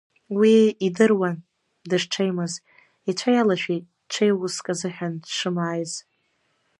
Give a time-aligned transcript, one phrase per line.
[0.39, 1.37] Уи идыруан
[1.89, 2.53] дышҽеимыз,
[3.09, 5.93] ицәа иалашәеит ҽеи уск азыҳәан дшымааиз.